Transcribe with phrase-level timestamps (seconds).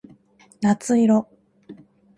[0.61, 1.27] 夏色